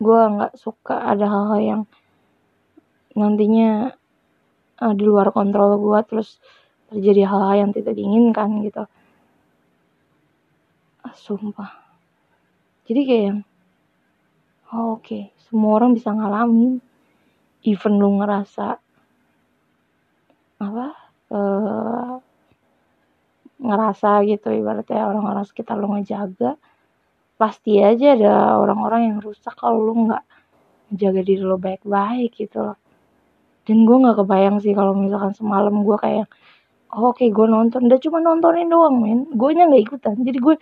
gue 0.00 0.20
nggak 0.38 0.52
suka 0.56 0.96
ada 0.96 1.26
hal-hal 1.28 1.60
yang 1.60 1.82
nantinya 3.18 3.92
uh, 4.80 4.94
di 4.96 5.04
luar 5.04 5.28
kontrol 5.34 5.76
gue 5.76 5.98
terus 6.08 6.40
terjadi 6.90 7.22
hal-hal 7.30 7.56
yang 7.66 7.72
tidak 7.72 7.94
diinginkan 7.94 8.66
gitu. 8.66 8.84
Ah, 11.06 11.14
sumpah. 11.14 11.70
Jadi 12.90 13.00
kayak 13.06 13.34
oh, 14.74 14.98
oke 14.98 15.06
okay. 15.06 15.22
semua 15.46 15.78
orang 15.78 15.94
bisa 15.94 16.10
ngalamin. 16.10 16.82
Even 17.62 18.00
lu 18.00 18.18
ngerasa 18.18 18.80
apa 20.60 20.86
uh, 21.32 22.16
ngerasa 23.60 24.24
gitu 24.24 24.48
ibaratnya 24.48 25.04
orang-orang 25.04 25.44
sekitar 25.44 25.76
lu 25.76 25.92
ngejaga 25.92 26.56
pasti 27.36 27.80
aja 27.80 28.16
ada 28.16 28.60
orang-orang 28.60 29.12
yang 29.12 29.18
rusak 29.20 29.52
kalau 29.56 29.80
lu 29.80 30.08
nggak 30.08 30.24
menjaga 30.92 31.20
diri 31.24 31.44
lo 31.44 31.56
baik-baik 31.56 32.36
gitu 32.36 32.60
loh. 32.60 32.78
Dan 33.64 33.86
gue 33.86 33.96
nggak 33.96 34.16
kebayang 34.24 34.56
sih 34.60 34.74
kalau 34.74 34.92
misalkan 34.92 35.32
semalam 35.32 35.72
gue 35.80 35.96
kayak 35.96 36.26
oke 36.90 37.22
okay, 37.22 37.28
gue 37.30 37.46
nonton. 37.46 37.86
Udah 37.86 38.00
cuma 38.02 38.18
nontonin 38.18 38.70
doang 38.70 38.98
men. 38.98 39.26
Gue 39.34 39.54
nya 39.54 39.66
nggak 39.66 39.84
ikutan. 39.86 40.16
Jadi 40.22 40.38
gue 40.38 40.56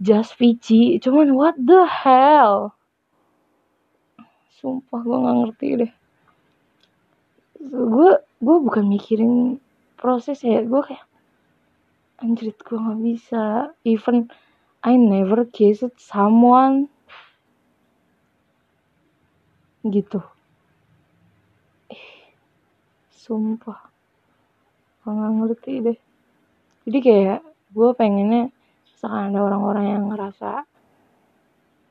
just 0.00 0.34
Vici 0.40 0.96
cuman 0.96 1.36
what 1.36 1.56
the 1.60 1.84
hell? 1.84 2.72
Sumpah 4.58 5.00
gue 5.04 5.16
nggak 5.16 5.36
ngerti 5.44 5.68
deh. 5.84 5.92
Gue 7.68 8.10
gue 8.40 8.56
bukan 8.64 8.84
mikirin 8.88 9.60
proses 10.00 10.40
ya. 10.40 10.64
Gue 10.64 10.80
kayak 10.82 11.04
anjrit 12.24 12.58
gue 12.60 12.78
nggak 12.78 13.00
bisa. 13.04 13.74
Even 13.84 14.30
I 14.80 14.96
never 14.96 15.44
kissed 15.44 15.96
someone. 16.00 16.88
Gitu. 19.84 20.20
Sumpah 23.12 23.89
gue 25.00 25.10
gak 25.10 25.32
ngerti 25.40 25.72
deh. 25.80 25.98
Jadi 26.84 26.98
kayak 27.00 27.40
gue 27.72 27.88
pengennya 27.96 28.52
misalkan 28.92 29.32
ada 29.32 29.40
orang-orang 29.40 29.84
yang 29.96 30.04
ngerasa 30.12 30.50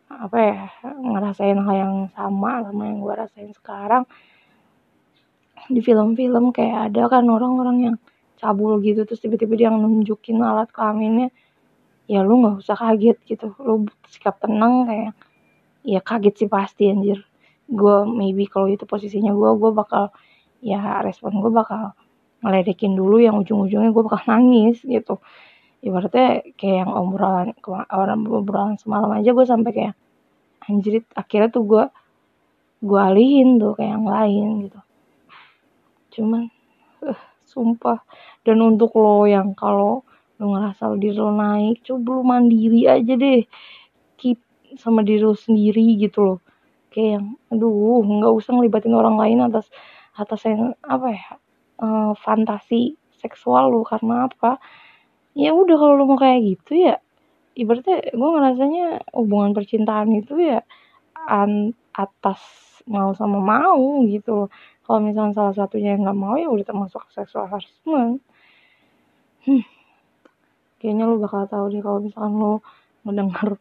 apa 0.09 0.37
ya 0.41 0.61
ngerasain 0.97 1.57
hal 1.61 1.75
yang 1.77 1.95
sama 2.13 2.65
sama 2.65 2.81
yang 2.85 2.97
gue 3.01 3.13
rasain 3.13 3.51
sekarang. 3.53 4.05
Di 5.69 5.81
film-film 5.81 6.53
kayak 6.53 6.93
ada 6.93 7.09
kan 7.09 7.25
orang-orang 7.29 7.77
yang 7.81 7.95
cabul 8.37 8.77
gitu 8.81 9.05
terus 9.05 9.21
tiba-tiba 9.21 9.53
dia 9.57 9.69
nunjukin 9.73 10.37
alat 10.41 10.69
kelaminnya. 10.69 11.33
Ya 12.09 12.25
lu 12.25 12.41
nggak 12.41 12.61
usah 12.61 12.77
kaget 12.77 13.17
gitu. 13.25 13.53
Lu 13.61 13.85
sikap 14.09 14.37
tenang 14.41 14.85
kayak 14.89 15.13
ya 15.85 15.99
kaget 16.01 16.45
sih 16.45 16.49
pasti 16.49 16.89
anjir. 16.93 17.25
Gue 17.69 18.05
maybe 18.05 18.45
kalau 18.49 18.69
itu 18.69 18.85
posisinya 18.85 19.33
gue 19.33 19.49
gue 19.57 19.71
bakal 19.73 20.13
ya 20.61 21.01
respon 21.05 21.37
gue 21.41 21.51
bakal 21.53 21.93
ngeledekin 22.39 22.95
dulu 22.95 23.19
yang 23.19 23.35
ujung-ujungnya 23.39 23.91
gue 23.91 24.03
bakal 24.03 24.21
nangis 24.27 24.79
gitu. 24.83 25.19
Ibaratnya 25.79 26.43
kayak 26.59 26.77
yang 26.87 26.91
obrolan 26.91 27.55
orang 27.91 28.27
obrolan 28.27 28.75
semalam 28.75 29.11
aja 29.15 29.31
gue 29.31 29.45
sampai 29.47 29.71
kayak 29.71 29.95
anjrit 30.67 31.07
akhirnya 31.15 31.49
tuh 31.51 31.63
gue 31.63 31.83
gue 32.79 32.99
alihin 32.99 33.59
tuh 33.59 33.75
kayak 33.75 33.91
yang 33.95 34.07
lain 34.07 34.47
gitu. 34.67 34.79
Cuman 36.19 36.51
uh, 37.03 37.19
sumpah. 37.43 37.99
Dan 38.43 38.63
untuk 38.63 38.95
lo 38.95 39.27
yang 39.27 39.51
kalau 39.55 40.03
lo 40.39 40.45
ngerasa 40.55 40.95
diri 40.95 41.19
lo 41.19 41.35
naik 41.35 41.83
coba 41.83 42.09
lo 42.15 42.23
mandiri 42.23 42.87
aja 42.87 43.13
deh. 43.19 43.43
Keep 44.19 44.39
sama 44.79 45.03
diri 45.03 45.23
lo 45.23 45.35
sendiri 45.35 45.99
gitu 45.99 46.19
loh. 46.23 46.39
Kayak 46.91 47.19
yang 47.19 47.25
aduh 47.51 47.99
nggak 48.03 48.33
usah 48.35 48.51
ngelibatin 48.55 48.95
orang 48.95 49.15
lain 49.19 49.43
atas 49.43 49.67
atas 50.15 50.43
yang 50.47 50.75
apa 50.83 51.07
ya 51.15 51.27
uh, 51.79 52.13
fantasi 52.19 52.95
seksual 53.19 53.71
lu 53.71 53.81
karena 53.87 54.27
apa? 54.27 54.59
Ya 55.33 55.55
udah 55.55 55.75
kalau 55.75 55.93
lu 55.99 56.05
mau 56.09 56.19
kayak 56.19 56.39
gitu 56.45 56.73
ya 56.89 56.95
ibaratnya 57.59 58.15
gue 58.15 58.29
ngerasanya 58.39 58.85
hubungan 59.11 59.51
percintaan 59.51 60.15
itu 60.15 60.39
ya 60.39 60.63
an 61.27 61.75
atas 61.91 62.39
mau 62.87 63.11
sama 63.11 63.43
mau 63.43 64.07
gitu 64.07 64.47
kalau 64.87 64.99
misalnya 65.03 65.35
salah 65.35 65.53
satunya 65.53 65.93
yang 65.93 66.07
nggak 66.07 66.19
mau 66.19 66.39
ya 66.39 66.47
udah 66.49 66.65
termasuk 66.65 67.03
seksual 67.13 67.45
harassment. 67.51 68.23
Hmm. 69.39 69.63
kayaknya 70.79 71.07
lu 71.07 71.19
bakal 71.19 71.47
tahu 71.47 71.71
deh 71.71 71.83
kalau 71.83 71.99
misalnya 72.03 72.35
lu 72.39 72.53
mendengar 73.03 73.59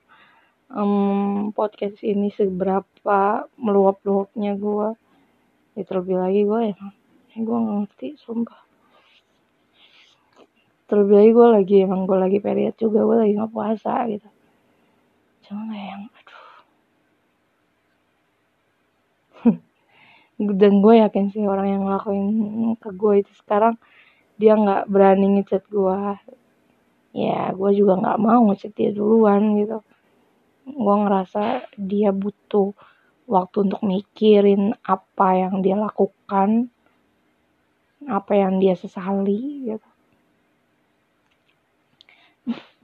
um, 0.70 1.50
podcast 1.54 1.98
ini 2.02 2.30
seberapa 2.34 3.46
meluap-luapnya 3.58 4.58
gue 4.58 4.88
ya 5.78 5.82
terlebih 5.86 6.18
lagi 6.18 6.42
gue 6.46 6.60
ya 6.70 6.74
ya 6.74 7.07
gue 7.44 7.58
ngerti 7.58 8.08
sumpah. 8.18 8.60
Terlebih 10.88 11.16
lagi 11.20 11.30
gue 11.36 11.48
lagi 11.52 11.76
emang 11.84 12.08
gue 12.08 12.16
lagi 12.16 12.38
period 12.40 12.74
juga 12.80 13.04
gue 13.04 13.16
lagi 13.20 13.32
nggak 13.36 13.52
puasa 13.52 14.08
gitu. 14.08 14.28
Cuma 15.44 15.68
kayak 15.68 15.86
yang 15.92 16.04
aduh. 16.08 16.44
Dan 20.58 20.72
gue 20.80 20.94
yakin 21.04 21.24
sih 21.28 21.44
orang 21.44 21.68
yang 21.68 21.82
ngelakuin 21.84 22.28
ke 22.80 22.88
gue 22.96 23.14
itu 23.20 23.32
sekarang 23.44 23.76
dia 24.40 24.54
nggak 24.54 24.88
berani 24.88 25.26
ngechat 25.36 25.66
gue 25.68 25.98
ya 27.12 27.50
gue 27.50 27.70
juga 27.74 27.98
nggak 27.98 28.18
mau 28.22 28.40
ngechat 28.48 28.72
dia 28.72 28.90
duluan 28.96 29.60
gitu. 29.60 29.84
Gue 30.68 30.94
ngerasa 31.04 31.68
dia 31.76 32.16
butuh 32.16 32.72
waktu 33.28 33.56
untuk 33.68 33.84
mikirin 33.84 34.72
apa 34.88 35.36
yang 35.36 35.60
dia 35.60 35.76
lakukan 35.76 36.72
apa 38.06 38.32
yang 38.38 38.62
dia 38.62 38.78
sesali 38.78 39.66
gitu. 39.66 39.88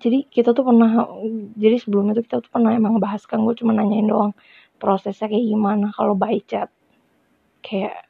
Jadi 0.04 0.28
kita 0.28 0.52
tuh 0.52 0.66
pernah 0.68 1.08
jadi 1.56 1.80
sebelumnya 1.80 2.12
tuh 2.12 2.24
kita 2.26 2.36
tuh 2.44 2.50
pernah 2.52 2.76
emang 2.76 2.98
ngebahas 2.98 3.24
kan 3.24 3.40
gue 3.40 3.56
cuma 3.56 3.72
nanyain 3.72 4.04
doang 4.04 4.36
prosesnya 4.76 5.30
kayak 5.32 5.46
gimana. 5.48 5.88
Kalau 5.94 6.12
by 6.12 6.42
chat 6.44 6.68
kayak 7.64 8.04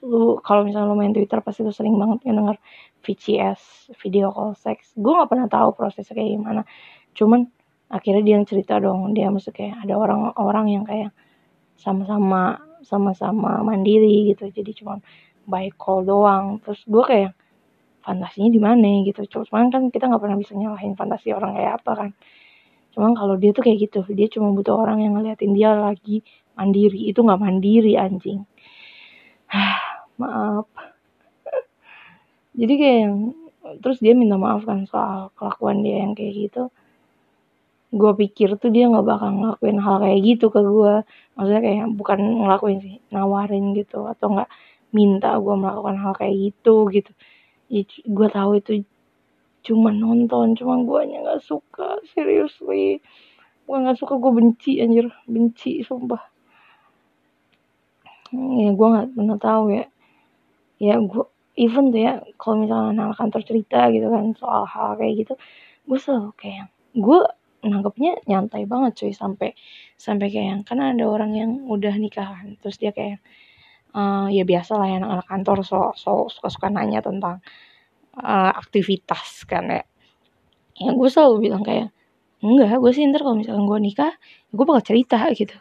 lu 0.00 0.40
kalau 0.40 0.66
misalnya 0.66 0.90
lu 0.90 0.98
main 0.98 1.12
Twitter 1.14 1.38
pasti 1.44 1.62
tuh 1.62 1.76
sering 1.76 1.94
banget 2.00 2.24
yang 2.26 2.40
denger 2.42 2.56
VCS 3.04 3.94
video 4.00 4.34
call 4.34 4.58
sex. 4.58 4.90
Gue 4.98 5.12
nggak 5.14 5.30
pernah 5.30 5.46
tahu 5.46 5.76
prosesnya 5.76 6.18
kayak 6.18 6.30
gimana. 6.40 6.62
Cuman 7.14 7.46
akhirnya 7.92 8.22
dia 8.26 8.36
cerita 8.42 8.82
dong. 8.82 9.14
Dia 9.14 9.30
maksud 9.30 9.54
kayak 9.54 9.86
ada 9.86 9.94
orang-orang 9.94 10.66
yang 10.74 10.84
kayak 10.88 11.14
sama-sama 11.78 12.58
sama-sama 12.82 13.62
mandiri 13.62 14.34
gitu. 14.34 14.50
Jadi 14.50 14.82
cuma 14.82 14.98
by 15.50 15.74
call 15.74 16.06
doang. 16.06 16.62
Terus 16.62 16.80
gue 16.86 17.02
kayak 17.02 17.32
fantasinya 18.06 18.50
di 18.50 18.60
mana 18.62 19.04
gitu. 19.04 19.20
Cuman 19.26 19.68
kan 19.68 19.82
kita 19.92 20.08
nggak 20.08 20.22
pernah 20.22 20.38
bisa 20.38 20.56
nyalahin 20.56 20.94
fantasi 20.96 21.34
orang 21.36 21.58
kayak 21.58 21.72
apa 21.82 21.92
kan. 21.98 22.10
Cuman 22.94 23.12
kalau 23.14 23.34
dia 23.38 23.50
tuh 23.54 23.62
kayak 23.66 23.90
gitu. 23.90 24.00
Dia 24.14 24.26
cuma 24.32 24.50
butuh 24.54 24.74
orang 24.74 25.04
yang 25.04 25.14
ngeliatin 25.18 25.52
dia 25.54 25.74
lagi 25.76 26.22
mandiri. 26.56 27.10
Itu 27.10 27.22
nggak 27.22 27.40
mandiri 27.40 27.94
anjing. 27.98 28.46
Maaf. 30.20 30.66
Jadi 32.60 32.74
kayak 32.78 32.98
yang 33.06 33.16
terus 33.78 34.00
dia 34.00 34.16
minta 34.16 34.40
maaf 34.40 34.64
kan 34.64 34.88
soal 34.88 35.30
kelakuan 35.36 35.84
dia 35.84 36.02
yang 36.02 36.16
kayak 36.16 36.34
gitu. 36.48 36.62
Gue 37.90 38.12
pikir 38.14 38.54
tuh 38.58 38.70
dia 38.70 38.86
nggak 38.86 39.06
bakal 39.06 39.30
ngelakuin 39.34 39.78
hal 39.82 39.96
kayak 40.02 40.20
gitu 40.22 40.46
ke 40.50 40.60
gue 40.62 40.94
maksudnya 41.34 41.62
kayak 41.62 41.86
bukan 41.94 42.18
ngelakuin 42.42 42.78
sih 42.82 42.94
nawarin 43.14 43.76
gitu. 43.76 44.06
Atau 44.08 44.34
nggak 44.34 44.50
minta 44.90 45.38
gue 45.38 45.54
melakukan 45.54 45.96
hal 45.98 46.12
kayak 46.16 46.36
gitu 46.50 46.90
gitu. 46.90 47.12
Ya, 47.70 47.82
gue 47.86 48.28
tahu 48.30 48.50
itu 48.58 48.72
cuma 49.60 49.92
nonton 49.92 50.56
cuma 50.56 50.80
gue 50.82 51.00
nya 51.10 51.18
nggak 51.22 51.42
suka 51.44 52.02
seriously. 52.12 52.98
Gue 53.66 53.76
nggak 53.78 53.98
suka 54.00 54.18
gue 54.18 54.32
benci 54.34 54.82
anjir. 54.82 55.06
Benci 55.26 55.82
sumpah. 55.86 56.22
Ya 58.34 58.70
gue 58.74 58.86
nggak 58.90 59.08
pernah 59.14 59.38
tahu 59.38 59.64
ya. 59.74 59.86
Ya 60.80 60.96
gue 60.98 61.24
even 61.60 61.92
tuh 61.92 62.00
ya 62.00 62.12
kalau 62.40 62.64
misalnya 62.64 63.12
anak 63.12 63.20
kantor 63.20 63.42
cerita 63.44 63.92
gitu 63.92 64.06
kan 64.08 64.32
soal 64.40 64.64
hal 64.64 64.96
kayak 64.96 65.14
gitu 65.26 65.34
gue 65.84 65.98
selalu 66.00 66.32
kayak 66.40 66.66
gue 66.96 67.20
nangkepnya 67.60 68.24
nyantai 68.24 68.64
banget 68.64 68.92
cuy 68.96 69.12
sampai 69.12 69.52
sampai 70.00 70.32
kayak 70.32 70.64
kan 70.64 70.80
ada 70.80 71.04
orang 71.04 71.36
yang 71.36 71.52
udah 71.68 71.92
nikahan 72.00 72.56
terus 72.64 72.80
dia 72.80 72.96
kayak 72.96 73.20
uh, 73.94 74.26
ya 74.30 74.42
biasa 74.46 74.72
lah 74.78 74.86
ya 74.88 74.96
anak-anak 75.02 75.26
kantor 75.26 75.58
so, 75.66 75.78
so 75.96 76.26
suka-suka 76.30 76.68
nanya 76.70 77.00
tentang 77.02 77.42
uh, 78.18 78.52
aktivitas 78.54 79.44
kan 79.46 79.70
ya. 79.70 79.82
Yang 80.80 80.94
gue 80.96 81.08
selalu 81.12 81.36
bilang 81.50 81.62
kayak 81.62 81.92
enggak 82.40 82.80
gue 82.80 82.92
sih 82.96 83.04
ntar 83.12 83.20
kalau 83.20 83.36
misalkan 83.36 83.68
gue 83.68 83.78
nikah 83.80 84.12
gue 84.52 84.64
bakal 84.64 84.84
cerita 84.84 85.18
gitu. 85.36 85.56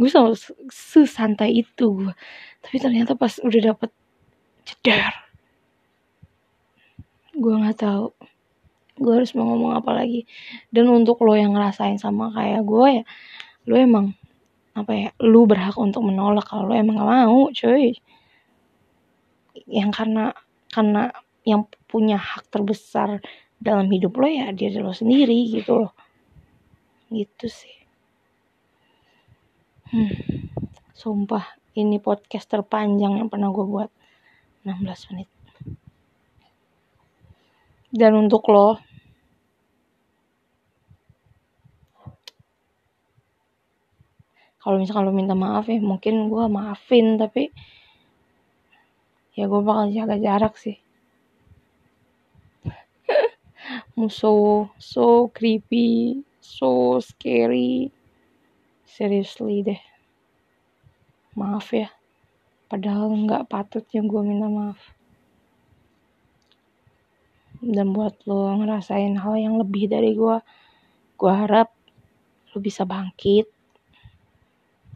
Gue 0.00 0.08
selalu 0.08 0.34
sesantai 0.72 1.60
itu 1.60 1.86
gue 2.04 2.14
tapi 2.60 2.76
ternyata 2.76 3.16
pas 3.16 3.40
udah 3.40 3.72
dapet 3.72 3.90
ceder 4.68 5.12
gue 7.40 7.54
nggak 7.56 7.80
tahu 7.80 8.12
gue 9.00 9.12
harus 9.16 9.32
mau 9.32 9.48
ngomong 9.48 9.80
apa 9.80 9.96
lagi. 9.96 10.28
Dan 10.68 10.92
untuk 10.92 11.24
lo 11.24 11.32
yang 11.32 11.56
ngerasain 11.56 11.96
sama 11.96 12.28
kayak 12.36 12.62
gue 12.68 12.88
ya 13.00 13.04
lo 13.68 13.76
emang 13.76 14.12
apa 14.70 14.92
ya 14.94 15.08
lo 15.22 15.44
berhak 15.50 15.74
untuk 15.76 16.06
menolak 16.06 16.46
kalau 16.46 16.70
lo 16.70 16.74
emang 16.78 17.00
gak 17.00 17.10
mau 17.10 17.50
cuy. 17.50 17.98
Yang 19.66 19.90
karena 19.94 20.24
karena 20.70 21.10
yang 21.42 21.66
punya 21.90 22.18
hak 22.20 22.46
terbesar 22.52 23.18
dalam 23.58 23.90
hidup 23.90 24.14
lo 24.16 24.28
ya 24.30 24.54
dia 24.54 24.70
lo 24.78 24.94
sendiri 24.94 25.50
gitu 25.50 25.86
loh. 25.86 25.92
Gitu 27.10 27.46
sih. 27.50 27.76
Hmm, 29.90 30.14
sumpah 30.94 31.58
ini 31.74 31.98
podcast 31.98 32.46
terpanjang 32.46 33.18
yang 33.18 33.26
pernah 33.26 33.50
gue 33.50 33.66
buat. 33.66 33.90
16 34.62 35.10
menit. 35.12 35.28
Dan 37.90 38.12
untuk 38.14 38.44
lo 38.52 38.78
kalau 44.60 44.76
misalkan 44.76 45.08
lo 45.08 45.12
minta 45.16 45.32
maaf 45.32 45.72
ya 45.72 45.80
mungkin 45.80 46.28
gue 46.28 46.44
maafin 46.52 47.16
tapi 47.16 47.48
ya 49.32 49.48
gue 49.48 49.60
bakal 49.64 49.88
jaga 49.88 50.16
jarak 50.20 50.54
sih. 50.60 50.76
So 54.12 54.68
so 54.76 55.32
creepy 55.32 56.20
so 56.44 57.00
scary. 57.00 57.88
Seriously 58.84 59.64
deh. 59.64 59.80
Maaf 61.40 61.72
ya. 61.72 61.88
Padahal 62.68 63.08
nggak 63.16 63.48
patutnya 63.48 64.04
gue 64.04 64.20
minta 64.20 64.48
maaf. 64.48 64.80
Dan 67.64 67.96
buat 67.96 68.16
lo 68.28 68.52
ngerasain 68.60 69.16
hal 69.20 69.40
yang 69.40 69.56
lebih 69.56 69.88
dari 69.88 70.12
gue 70.12 70.36
gue 71.16 71.32
harap 71.32 71.72
lo 72.52 72.58
bisa 72.60 72.88
bangkit 72.88 73.59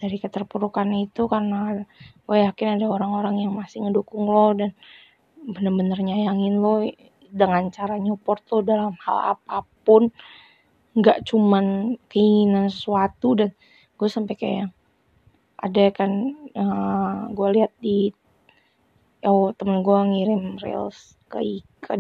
dari 0.05 0.21
keterpurukan 0.21 0.85
itu 1.01 1.25
karena 1.25 1.81
gue 2.29 2.37
yakin 2.45 2.77
ada 2.77 2.87
orang-orang 2.93 3.41
yang 3.41 3.57
masih 3.57 3.81
ngedukung 3.89 4.29
lo 4.29 4.53
dan 4.53 4.77
bener-bener 5.41 5.97
nyayangin 5.97 6.61
lo 6.61 6.85
dengan 7.33 7.73
cara 7.73 7.97
nyupport 7.97 8.43
lo 8.53 8.59
dalam 8.61 8.93
hal 9.01 9.37
apa 9.41 9.65
pun. 9.89 10.13
Nggak 10.95 11.25
cuman 11.27 11.97
keinginan 12.13 12.69
sesuatu 12.69 13.33
dan 13.35 13.51
gue 13.97 14.09
sampai 14.13 14.37
kayak 14.37 14.69
ada 15.57 15.85
kan 15.97 16.13
uh, 16.53 17.33
gue 17.33 17.49
lihat 17.57 17.73
di 17.81 18.13
oh 19.25 19.57
temen 19.57 19.81
gue 19.81 19.99
ngirim 20.13 20.61
reels 20.61 21.17
ke 21.33 21.65
ke 21.81 21.97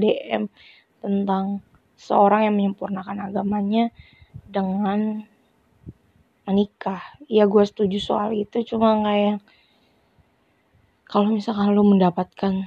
tentang 1.00 1.64
seorang 1.96 2.44
yang 2.44 2.54
menyempurnakan 2.54 3.32
agamanya 3.32 3.88
dengan 4.44 5.24
menikah 6.44 7.00
ya 7.28 7.48
gue 7.48 7.64
setuju 7.64 7.98
soal 8.00 8.30
itu. 8.36 8.64
Cuma 8.64 8.96
kayak 9.00 9.40
kalau 11.08 11.32
misalkan 11.32 11.72
lo 11.72 11.84
mendapatkan 11.84 12.64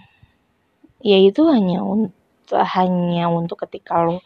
ya 1.01 1.17
itu 1.21 1.45
hanya 1.49 1.81
untuk 1.85 2.57
hanya 2.57 3.29
untuk 3.29 3.65
ketika 3.67 4.01
lo 4.01 4.21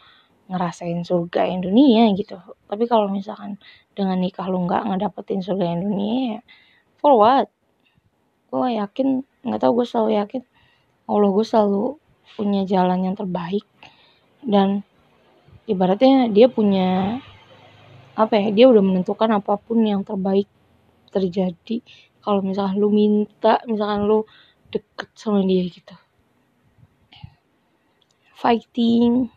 ngerasain 0.52 1.04
surga 1.04 1.48
yang 1.48 1.64
dunia 1.64 2.12
gitu. 2.16 2.36
Tapi 2.68 2.84
kalau 2.88 3.08
misalkan 3.08 3.56
dengan 3.96 4.20
nikah 4.20 4.48
lo 4.52 4.60
nggak 4.68 4.88
ngedapetin 4.88 5.40
surga 5.44 5.66
yang 5.76 5.82
dunia 5.88 6.16
ya 6.38 6.40
for 7.00 7.16
what? 7.16 7.48
Gue 8.52 8.76
yakin 8.76 9.24
nggak 9.48 9.60
tau 9.64 9.72
gue 9.74 9.88
selalu 9.88 10.12
yakin 10.20 10.42
Allah 11.08 11.30
gue 11.32 11.46
selalu 11.48 11.84
punya 12.36 12.62
jalan 12.68 13.00
yang 13.08 13.16
terbaik. 13.16 13.66
Dan 14.44 14.84
ibaratnya 15.66 16.28
dia 16.30 16.52
punya 16.52 17.22
apa 18.15 18.34
ya 18.36 18.47
dia 18.52 18.65
udah 18.67 18.84
menentukan 18.84 19.30
apa 19.32 19.56
pun 19.56 19.84
yang 19.84 20.04
terbaik 20.04 20.47
terjadi. 21.12 21.80
Kalau 22.21 22.43
misalkan 22.43 22.78
lu 22.78 22.89
minta 22.91 23.63
misalkan 23.65 24.08
lu 24.08 24.28
deket 24.71 25.10
sama 25.15 25.43
dia 25.43 25.63
gitu. 25.67 25.95
Fighting 28.36 29.32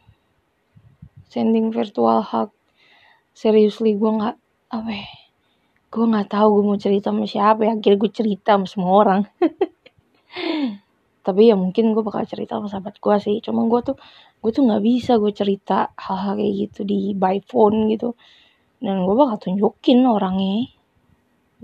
sending 1.30 1.74
virtual 1.74 2.22
hug. 2.22 2.50
Seriously 3.34 3.98
gue 3.98 4.10
nggak 4.10 4.36
apa 4.70 4.90
ya 4.90 5.10
gue 5.94 6.10
nggak 6.10 6.26
tahu 6.34 6.58
gue 6.58 6.64
mau 6.66 6.78
cerita 6.78 7.14
sama 7.14 7.26
siapa 7.26 7.60
ya. 7.62 7.78
Akhirnya 7.78 7.98
gue 8.02 8.10
cerita 8.10 8.58
sama 8.58 8.66
semua 8.66 8.92
orang. 8.98 9.20
Tapi 11.26 11.40
ya 11.48 11.54
mungkin 11.54 11.94
gue 11.94 12.02
bakal 12.02 12.26
cerita 12.26 12.58
sama 12.58 12.66
sahabat 12.66 12.98
gue 12.98 13.16
sih. 13.22 13.36
Cuma 13.38 13.62
gue 13.70 13.80
tuh 13.86 13.96
gue 14.42 14.50
tuh 14.50 14.66
nggak 14.66 14.82
bisa 14.82 15.12
gue 15.22 15.30
cerita 15.30 15.94
hal-hal 15.94 16.34
kayak 16.34 16.54
gitu 16.66 16.80
di 16.82 17.14
by 17.14 17.38
phone 17.46 17.88
gitu 17.94 18.18
dan 18.84 19.08
gue 19.08 19.14
bakal 19.16 19.40
tunjukin 19.40 20.04
orangnya. 20.04 20.68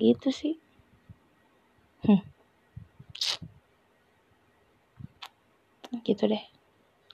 Gitu 0.01 0.29
sih. 0.33 0.57
Hmm. 2.01 2.25
gitu 6.01 6.25
deh. 6.33 6.41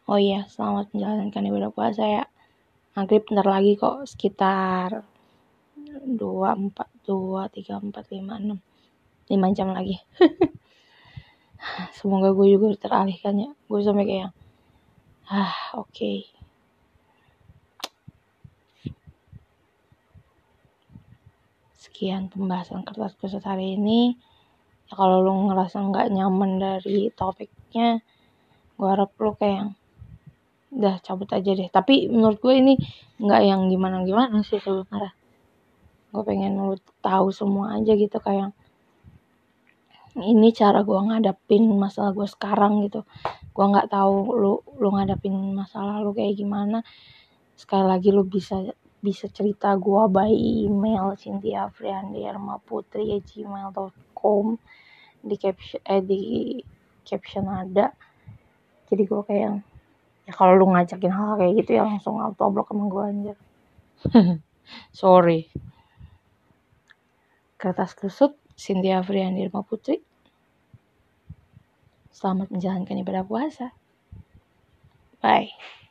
Oh 0.07 0.15
iya 0.15 0.47
selamat 0.47 0.95
menjalankan 0.95 1.49
ibadah 1.51 1.71
puasa 1.75 2.07
ya. 2.07 2.25
Maghrib 2.95 3.27
bentar 3.27 3.43
lagi 3.43 3.75
kok 3.75 4.07
sekitar 4.07 5.03
dua 6.07 6.55
empat 6.55 6.87
dua 7.03 7.51
tiga 7.51 7.83
empat 7.83 8.15
lima 8.15 8.39
enam. 8.39 8.59
Lima 9.27 9.51
jam 9.51 9.75
lagi. 9.75 9.99
Semoga 11.99 12.31
gue 12.31 12.47
juga 12.55 12.79
teralihkan 12.79 13.35
ya. 13.43 13.51
Gue 13.67 13.83
sampai 13.83 14.07
kayak 14.07 14.31
ah 15.27 15.75
oke. 15.75 15.91
okay. 15.91 16.36
Sekian 21.97 22.29
pembahasan 22.29 22.85
kertas 22.85 23.17
khusus 23.17 23.41
hari 23.41 23.81
ini. 23.81 24.21
Ya 24.85 25.01
kalau 25.01 25.25
lo 25.25 25.33
ngerasa 25.49 25.81
nggak 25.81 26.13
nyaman 26.13 26.61
dari 26.61 27.09
topiknya 27.09 28.05
gue 28.77 28.85
harap 28.85 29.17
lo 29.17 29.33
kayak 29.33 29.73
udah 30.77 31.01
cabut 31.01 31.33
aja 31.33 31.57
deh. 31.57 31.73
Tapi 31.73 32.13
menurut 32.13 32.37
gue 32.37 32.53
ini 32.53 32.77
nggak 33.17 33.43
yang 33.49 33.73
gimana 33.73 34.05
gimana 34.05 34.45
sih 34.45 34.61
sebenarnya. 34.61 35.17
Gue 36.13 36.21
pengen 36.21 36.61
lo 36.61 36.77
tahu 37.01 37.33
semua 37.33 37.81
aja 37.81 37.97
gitu 37.97 38.21
kayak 38.21 38.53
ini 40.21 40.53
cara 40.53 40.85
gue 40.85 41.01
ngadapin 41.01 41.65
masalah 41.81 42.13
gue 42.13 42.29
sekarang 42.29 42.85
gitu. 42.85 43.09
Gue 43.57 43.65
nggak 43.73 43.89
tahu 43.89 44.37
lu 44.37 44.61
lu 44.77 44.93
ngadapin 44.93 45.33
masalah 45.57 46.05
lu 46.05 46.13
kayak 46.13 46.37
gimana. 46.37 46.85
Sekali 47.57 47.89
lagi 47.89 48.13
lu 48.13 48.21
bisa 48.29 48.61
bisa 49.07 49.31
cerita 49.31 49.71
gue 49.79 50.03
by 50.11 50.31
email 50.67 51.15
Cynthia 51.15 51.71
Friandirma 51.71 52.59
Putri 52.59 53.23
gmail.com 53.23 54.47
di 55.23 55.37
caption 55.39 55.81
eh 55.87 56.03
di 56.03 56.23
caption 57.07 57.47
ada. 57.47 57.95
Jadi 58.91 59.03
gue 59.07 59.23
kayak 59.23 59.63
ya 60.27 60.33
kalau 60.35 60.59
lu 60.59 60.67
ngajakin 60.75 61.15
hal 61.15 61.39
kayak 61.39 61.55
gitu 61.63 61.71
ya 61.79 61.87
langsung 61.87 62.19
auto 62.19 62.51
block 62.51 62.75
sama 62.75 62.85
gue 62.91 63.03
anjir. 63.07 63.37
Sorry. 64.91 65.47
Kertas 67.55 67.95
kusut 67.95 68.35
Cynthia 68.59 68.99
Friandirma 69.07 69.63
Putri. 69.63 70.03
Selamat 72.11 72.51
menjalankan 72.51 72.99
ibadah 73.07 73.23
puasa. 73.23 73.71
Bye 75.23 75.86